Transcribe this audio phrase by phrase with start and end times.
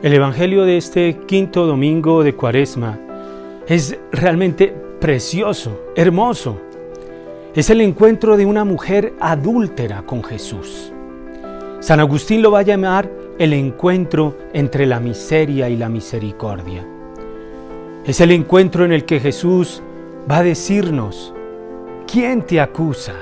[0.00, 3.00] El Evangelio de este quinto domingo de Cuaresma
[3.66, 6.60] es realmente precioso, hermoso.
[7.52, 10.92] Es el encuentro de una mujer adúltera con Jesús.
[11.80, 16.86] San Agustín lo va a llamar el encuentro entre la miseria y la misericordia.
[18.04, 19.82] Es el encuentro en el que Jesús
[20.30, 21.34] va a decirnos,
[22.06, 23.14] ¿quién te acusa?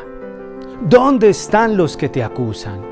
[0.86, 2.82] ¿Dónde están los que te acusan?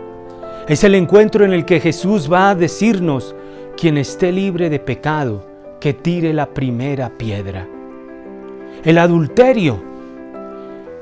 [0.68, 3.36] Es el encuentro en el que Jesús va a decirnos,
[3.76, 5.44] quien esté libre de pecado,
[5.80, 7.66] que tire la primera piedra.
[8.84, 9.82] El adulterio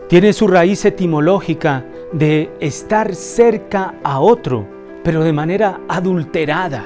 [0.08, 4.66] tiene su raíz etimológica de estar cerca a otro,
[5.02, 6.84] pero de manera adulterada.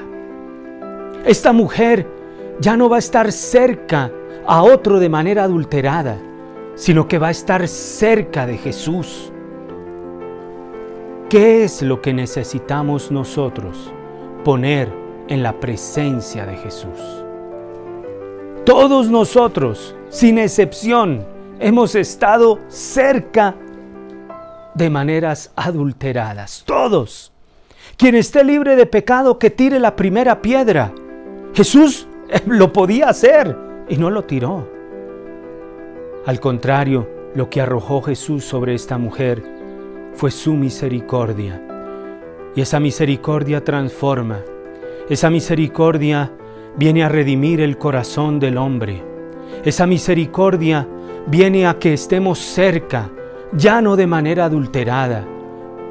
[1.25, 2.07] Esta mujer
[2.59, 4.11] ya no va a estar cerca
[4.45, 6.17] a otro de manera adulterada,
[6.75, 9.31] sino que va a estar cerca de Jesús.
[11.29, 13.91] ¿Qué es lo que necesitamos nosotros
[14.45, 17.25] poner en la presencia de Jesús?
[18.65, 21.25] Todos nosotros, sin excepción,
[21.59, 23.55] hemos estado cerca
[24.75, 26.63] de maneras adulteradas.
[26.65, 27.31] Todos.
[27.97, 30.93] Quien esté libre de pecado, que tire la primera piedra.
[31.53, 33.57] Jesús eh, lo podía hacer
[33.89, 34.69] y no lo tiró.
[36.25, 39.43] Al contrario, lo que arrojó Jesús sobre esta mujer
[40.13, 41.63] fue su misericordia.
[42.55, 44.43] Y esa misericordia transforma.
[45.09, 46.33] Esa misericordia
[46.75, 49.01] viene a redimir el corazón del hombre.
[49.63, 50.85] Esa misericordia
[51.27, 53.09] viene a que estemos cerca,
[53.53, 55.25] ya no de manera adulterada,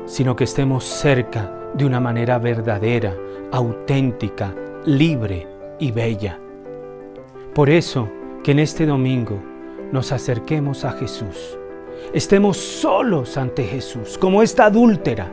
[0.05, 3.17] sino que estemos cerca de una manera verdadera,
[3.53, 5.47] auténtica, libre
[5.78, 6.39] y bella.
[7.55, 8.11] Por eso
[8.45, 9.42] que en este domingo
[9.92, 11.58] nos acerquemos a Jesús.
[12.12, 15.30] Estemos solos ante Jesús, como esta adúltera.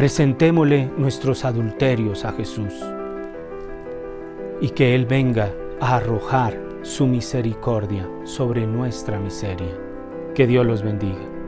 [0.00, 2.72] Presentémosle nuestros adulterios a Jesús
[4.62, 9.78] y que Él venga a arrojar su misericordia sobre nuestra miseria.
[10.34, 11.39] Que Dios los bendiga.